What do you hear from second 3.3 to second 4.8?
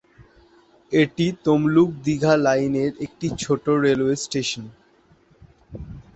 ছোট railway station.